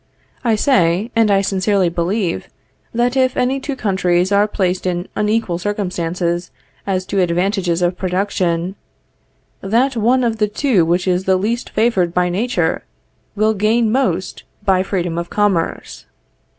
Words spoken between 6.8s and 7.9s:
as to advantages